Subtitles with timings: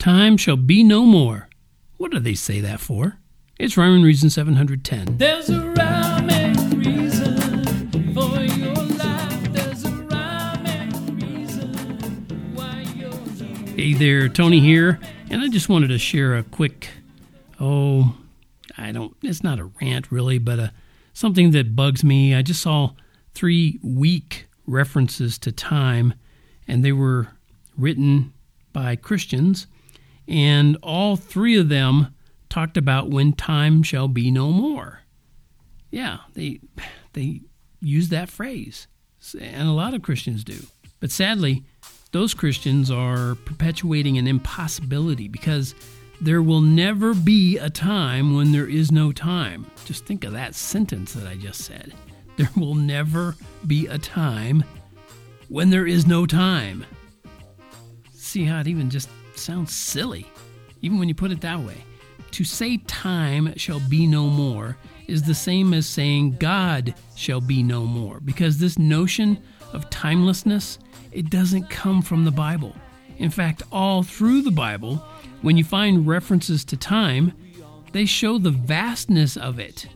[0.00, 1.50] Time shall be no more.
[1.98, 3.18] What do they say that for?
[3.58, 5.18] It's Rhyme and Reason 710.
[5.18, 9.52] There's a rhyme and reason for your life.
[9.52, 13.76] There's a rhyme and reason why you're here.
[13.76, 16.88] Hey there, Tony here, and I just wanted to share a quick,
[17.60, 18.16] oh,
[18.78, 20.72] I don't, it's not a rant really, but a,
[21.12, 22.34] something that bugs me.
[22.34, 22.92] I just saw
[23.34, 26.14] three weak references to time,
[26.66, 27.28] and they were
[27.76, 28.32] written
[28.72, 29.66] by Christians,
[30.30, 32.14] and all three of them
[32.48, 35.00] talked about when time shall be no more.
[35.90, 36.60] Yeah, they
[37.12, 37.42] they
[37.80, 38.86] use that phrase,
[39.38, 40.58] and a lot of Christians do.
[41.00, 41.64] But sadly,
[42.12, 45.74] those Christians are perpetuating an impossibility because
[46.20, 49.66] there will never be a time when there is no time.
[49.84, 51.92] Just think of that sentence that I just said.
[52.36, 54.64] There will never be a time
[55.48, 56.86] when there is no time.
[58.12, 59.08] See how it even just
[59.38, 60.26] sounds silly,
[60.82, 61.76] even when you put it that way.
[62.32, 64.76] To say time shall be no more
[65.08, 70.78] is the same as saying God shall be no more, because this notion of timelessness,
[71.12, 72.74] it doesn't come from the Bible.
[73.18, 74.96] In fact, all through the Bible,
[75.42, 77.32] when you find references to time,
[77.92, 79.88] they show the vastness of it.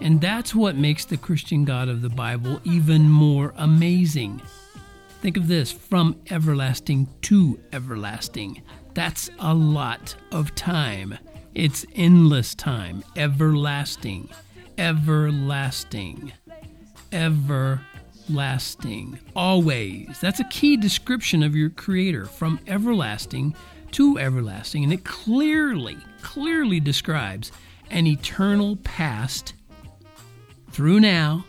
[0.00, 4.40] And that's what makes the Christian God of the Bible even more amazing.
[5.22, 8.60] Think of this from everlasting to everlasting.
[8.92, 11.16] That's a lot of time.
[11.54, 14.30] It's endless time, everlasting,
[14.76, 16.32] everlasting,
[17.12, 17.80] everlasting,
[19.36, 20.18] always.
[20.20, 23.54] That's a key description of your Creator from everlasting
[23.92, 24.82] to everlasting.
[24.82, 27.52] And it clearly, clearly describes
[27.92, 29.52] an eternal past
[30.72, 31.44] through now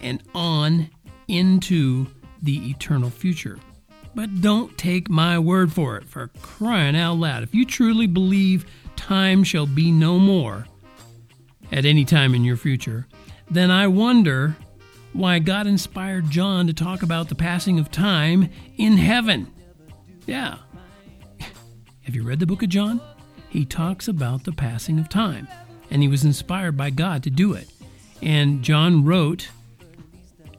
[0.00, 0.90] and on
[1.28, 2.08] into
[2.42, 3.58] the eternal future.
[4.14, 7.42] But don't take my word for it, for crying out loud.
[7.42, 10.66] If you truly believe time shall be no more
[11.70, 13.06] at any time in your future,
[13.50, 14.56] then I wonder
[15.12, 19.50] why God inspired John to talk about the passing of time in heaven.
[20.26, 20.56] Yeah.
[22.02, 23.00] Have you read the book of John?
[23.48, 25.48] He talks about the passing of time,
[25.90, 27.68] and he was inspired by God to do it.
[28.20, 29.48] And John wrote,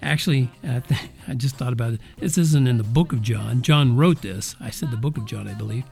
[0.03, 0.81] actually, I,
[1.27, 2.01] I just thought about it.
[2.17, 3.61] This isn't in the book of John.
[3.61, 4.55] John wrote this.
[4.59, 5.85] I said the book of John, I believe.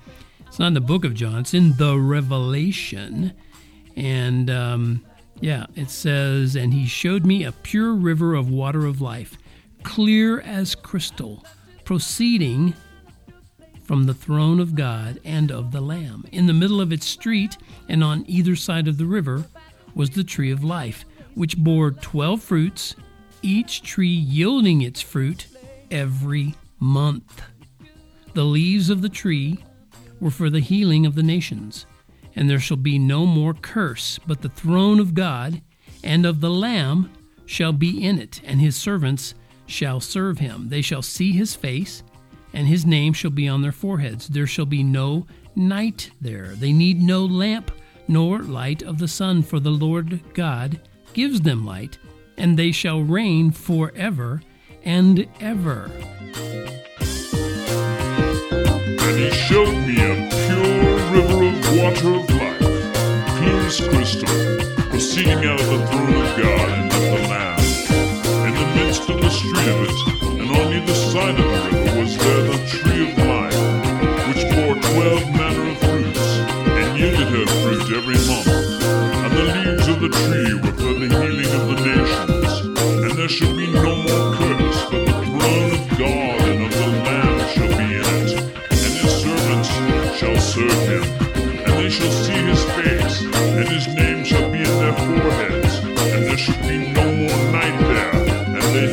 [0.47, 3.33] It's not in the book of John, it's in the Revelation.
[3.95, 5.05] And um,
[5.39, 9.37] yeah, it says, And he showed me a pure river of water of life,
[9.83, 11.45] clear as crystal,
[11.85, 12.73] proceeding
[13.83, 16.25] from the throne of God and of the Lamb.
[16.31, 17.57] In the middle of its street
[17.89, 19.45] and on either side of the river
[19.95, 22.95] was the tree of life, which bore twelve fruits,
[23.41, 25.47] each tree yielding its fruit
[25.89, 27.41] every month.
[28.33, 29.63] The leaves of the tree
[30.19, 31.85] were for the healing of the nations.
[32.35, 35.61] And there shall be no more curse, but the throne of God
[36.03, 37.11] and of the Lamb
[37.45, 39.33] shall be in it, and his servants
[39.65, 40.69] shall serve him.
[40.69, 42.03] They shall see his face,
[42.53, 44.29] and his name shall be on their foreheads.
[44.29, 46.53] There shall be no night there.
[46.55, 47.71] They need no lamp
[48.07, 50.79] nor light of the sun, for the Lord God
[51.13, 51.97] gives them light,
[52.41, 54.41] and they shall reign forever
[54.83, 55.91] and ever.
[58.99, 60.15] And he showed me a
[60.47, 62.65] pure river of water of life,
[63.37, 64.33] clear as crystal,
[64.89, 67.59] proceeding out of the throne of God and of the Lamb.
[68.47, 69.97] In the midst of the of it,
[70.41, 73.59] and on either side of the river, was there the tree of life,
[74.29, 76.25] which bore twelve manner of fruits,
[76.65, 78.49] and yielded her fruit every month.
[78.49, 80.70] And the leaves of the tree were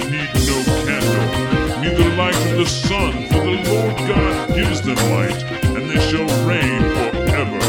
[0.01, 4.97] and need no candle, neither light of the sun, for the Lord God gives them
[5.11, 5.43] light,
[5.77, 7.61] and they shall reign forever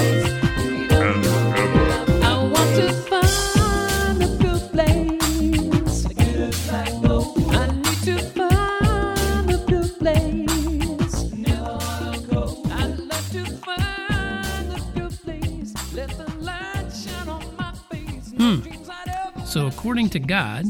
[0.92, 1.26] and
[1.58, 1.86] ever.
[2.24, 6.06] I want to find a good place.
[6.06, 11.16] I need to find a good place.
[12.72, 15.74] I'd love to find a good place.
[15.94, 18.32] Let the light shine on my face.
[18.34, 18.62] No hmm.
[18.62, 18.90] dreams
[19.46, 20.66] So, according to God,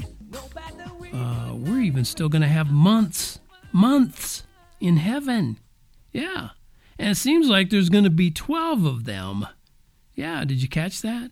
[1.89, 3.39] even still going to have months,
[3.71, 4.44] months
[4.80, 5.57] in heaven.
[6.13, 6.50] Yeah.
[7.00, 9.47] And it seems like there's going to be 12 of them.
[10.13, 11.31] Yeah, did you catch that?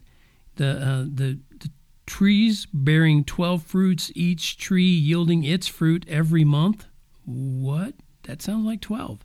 [0.56, 1.70] The, uh, the, the
[2.08, 6.88] trees bearing 12 fruits, each tree yielding its fruit every month.
[7.24, 7.94] What?
[8.24, 9.20] That sounds like 12.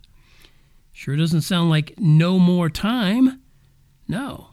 [0.91, 3.41] Sure doesn't sound like no more time.
[4.07, 4.49] No.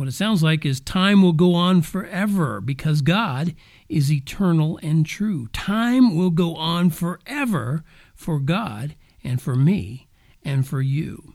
[0.00, 3.54] What it sounds like is time will go on forever because God
[3.86, 5.48] is eternal and true.
[5.48, 10.08] Time will go on forever for God and for me
[10.42, 11.34] and for you.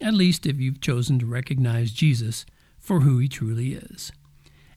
[0.00, 2.44] At least if you've chosen to recognize Jesus
[2.80, 4.10] for who he truly is.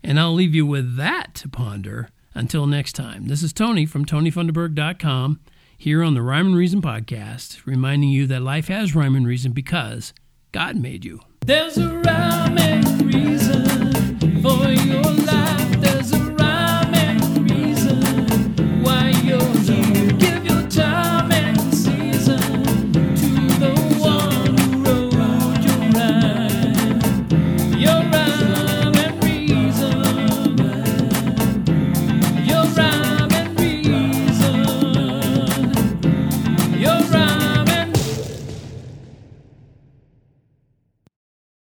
[0.04, 3.30] And I'll leave you with that to ponder until next time.
[3.30, 5.40] This is Tony from TonyFunderberg.com
[5.76, 9.54] here on the Rhyme and Reason podcast, reminding you that life has rhyme and reason
[9.54, 10.14] because
[10.52, 11.22] God made you.
[11.48, 14.97] There's a rhyme and reason for your